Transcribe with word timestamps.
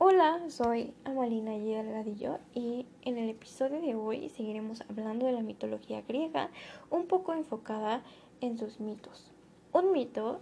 Hola, 0.00 0.48
soy 0.48 0.94
Amalina 1.02 1.56
Y. 1.56 1.74
Delgadillo 1.74 2.38
y 2.54 2.86
en 3.02 3.18
el 3.18 3.30
episodio 3.30 3.80
de 3.80 3.96
hoy 3.96 4.28
seguiremos 4.28 4.84
hablando 4.88 5.26
de 5.26 5.32
la 5.32 5.42
mitología 5.42 6.02
griega, 6.02 6.50
un 6.88 7.08
poco 7.08 7.32
enfocada 7.32 8.04
en 8.40 8.58
sus 8.58 8.78
mitos. 8.78 9.32
Un 9.72 9.90
mito 9.90 10.38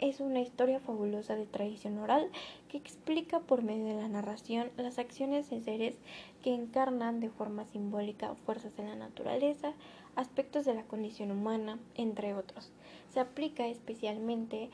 es 0.00 0.18
una 0.18 0.40
historia 0.40 0.80
fabulosa 0.80 1.36
de 1.36 1.46
tradición 1.46 1.98
oral 1.98 2.32
que 2.68 2.78
explica 2.78 3.38
por 3.38 3.62
medio 3.62 3.84
de 3.84 4.02
la 4.02 4.08
narración 4.08 4.72
las 4.76 4.98
acciones 4.98 5.48
de 5.50 5.60
seres 5.60 5.94
que 6.42 6.52
encarnan 6.52 7.20
de 7.20 7.30
forma 7.30 7.64
simbólica 7.64 8.34
fuerzas 8.44 8.76
de 8.76 8.82
la 8.82 8.96
naturaleza, 8.96 9.72
aspectos 10.16 10.64
de 10.64 10.74
la 10.74 10.82
condición 10.82 11.30
humana, 11.30 11.78
entre 11.94 12.34
otros. 12.34 12.72
Se 13.08 13.20
aplica 13.20 13.68
especialmente 13.68 14.68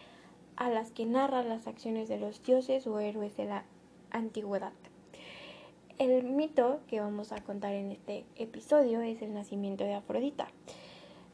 a 0.57 0.71
las 0.71 0.91
que 0.91 1.05
narran 1.05 1.51
las 1.51 1.67
acciones 1.67 2.09
de 2.09 2.19
los 2.19 2.43
dioses 2.43 2.87
o 2.87 2.99
héroes 2.99 3.37
de 3.37 3.45
la 3.45 3.65
antigüedad. 4.15 4.73
El 5.99 6.25
mito 6.25 6.81
que 6.89 7.01
vamos 7.01 7.33
a 7.33 7.43
contar 7.45 7.75
en 7.75 7.93
este 7.93 8.25
episodio 8.37 9.01
es 9.01 9.23
el 9.23 9.35
nacimiento 9.35 9.85
de 9.85 9.95
Afrodita. 9.95 10.49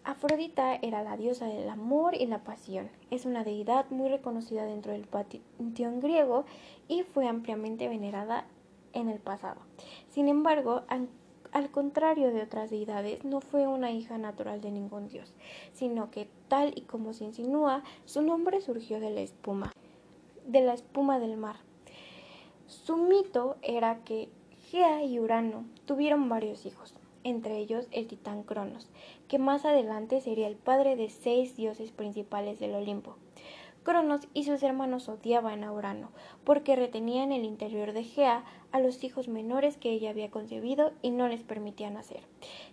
Afrodita 0.02 0.74
era 0.76 1.02
la 1.02 1.16
diosa 1.16 1.46
del 1.46 1.68
amor 1.68 2.14
y 2.14 2.26
la 2.26 2.42
pasión. 2.42 2.90
Es 3.10 3.26
una 3.26 3.44
deidad 3.44 3.88
muy 3.90 4.08
reconocida 4.08 4.64
dentro 4.64 4.92
del 4.92 5.06
panteón 5.06 6.00
griego 6.00 6.44
y 6.88 7.02
fue 7.02 7.28
ampliamente 7.28 7.88
venerada 7.88 8.44
en 8.92 9.08
el 9.08 9.18
pasado. 9.18 9.60
Sin 10.08 10.28
embargo, 10.28 10.82
al 11.52 11.70
contrario 11.70 12.32
de 12.32 12.42
otras 12.42 12.70
deidades, 12.70 13.24
no 13.24 13.40
fue 13.40 13.66
una 13.66 13.92
hija 13.92 14.18
natural 14.18 14.60
de 14.60 14.70
ningún 14.70 15.08
dios, 15.08 15.34
sino 15.72 16.10
que, 16.10 16.28
tal 16.48 16.72
y 16.76 16.82
como 16.82 17.12
se 17.12 17.24
insinúa, 17.24 17.82
su 18.04 18.22
nombre 18.22 18.60
surgió 18.60 19.00
de 19.00 19.10
la 19.10 19.20
espuma, 19.20 19.72
de 20.46 20.60
la 20.60 20.74
espuma 20.74 21.18
del 21.18 21.36
mar. 21.36 21.56
Su 22.84 22.96
mito 22.96 23.56
era 23.60 23.98
que 24.04 24.30
Gea 24.70 25.04
y 25.04 25.20
Urano 25.20 25.64
tuvieron 25.84 26.30
varios 26.30 26.64
hijos, 26.64 26.94
entre 27.24 27.58
ellos 27.58 27.86
el 27.92 28.06
titán 28.06 28.42
Cronos, 28.42 28.88
que 29.28 29.38
más 29.38 29.66
adelante 29.66 30.22
sería 30.22 30.48
el 30.48 30.56
padre 30.56 30.96
de 30.96 31.10
seis 31.10 31.54
dioses 31.56 31.92
principales 31.92 32.58
del 32.58 32.74
Olimpo. 32.74 33.16
Cronos 33.82 34.26
y 34.32 34.44
sus 34.44 34.62
hermanos 34.62 35.10
odiaban 35.10 35.62
a 35.62 35.72
Urano 35.72 36.10
porque 36.42 36.74
retenía 36.74 37.22
en 37.22 37.32
el 37.32 37.44
interior 37.44 37.92
de 37.92 38.04
Gea 38.04 38.44
a 38.72 38.80
los 38.80 39.04
hijos 39.04 39.28
menores 39.28 39.76
que 39.76 39.90
ella 39.90 40.10
había 40.10 40.30
concebido 40.30 40.92
y 41.02 41.10
no 41.10 41.28
les 41.28 41.42
permitía 41.42 41.90
nacer. 41.90 42.22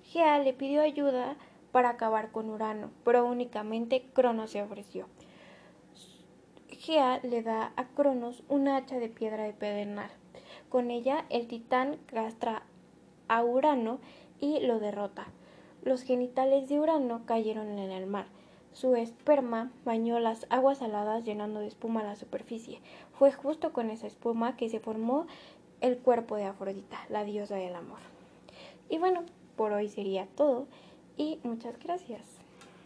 Gea 0.04 0.40
le 0.40 0.54
pidió 0.54 0.82
ayuda 0.82 1.36
para 1.74 1.90
acabar 1.90 2.32
con 2.32 2.50
Urano, 2.50 2.92
pero 3.04 3.26
únicamente 3.26 4.06
Cronos 4.14 4.52
se 4.52 4.62
ofreció. 4.62 5.08
Gea 6.88 7.20
le 7.22 7.44
da 7.44 7.74
a 7.76 7.84
Cronos 7.84 8.44
una 8.48 8.78
hacha 8.78 8.98
de 8.98 9.10
piedra 9.10 9.44
de 9.44 9.52
pedernal. 9.52 10.10
Con 10.70 10.90
ella 10.90 11.26
el 11.30 11.46
titán 11.46 11.98
castra 12.06 12.64
a 13.28 13.44
Urano 13.44 14.00
y 14.40 14.62
lo 14.62 14.80
derrota. 14.80 15.28
Los 15.84 16.04
genitales 16.04 16.70
de 16.70 16.80
Urano 16.80 17.26
cayeron 17.26 17.78
en 17.78 17.92
el 17.92 18.06
mar. 18.06 18.28
Su 18.72 18.96
esperma 18.96 19.70
bañó 19.84 20.22
las 20.22 20.48
aguas 20.50 20.78
saladas 20.78 21.26
llenando 21.26 21.60
de 21.60 21.68
espuma 21.68 22.04
la 22.04 22.16
superficie. 22.16 22.80
Fue 23.20 23.34
justo 23.34 23.74
con 23.74 23.90
esa 23.90 24.08
espuma 24.08 24.56
que 24.56 24.70
se 24.70 24.80
formó 24.80 25.28
el 25.82 25.98
cuerpo 25.98 26.38
de 26.38 26.46
Afrodita, 26.46 27.00
la 27.10 27.26
diosa 27.26 27.56
del 27.56 27.76
amor. 27.76 28.00
Y 28.88 28.98
bueno, 28.98 29.26
por 29.58 29.74
hoy 29.74 29.90
sería 29.90 30.26
todo 30.38 30.68
y 31.18 31.42
muchas 31.44 31.78
gracias. 31.80 32.37